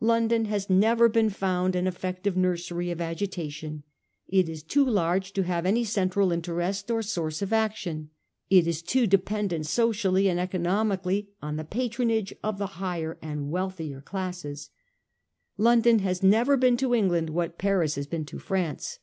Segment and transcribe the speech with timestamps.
[0.00, 3.82] Lon don has never been found an effective nursery of agitation.
[4.26, 8.08] It is too large to have any central interest or source of action.
[8.48, 14.00] It is too dependent socially and economically on the patronage of the higher and wealthier
[14.00, 14.70] classes.
[15.58, 18.98] London has never been to Eng land what Paris has been to France.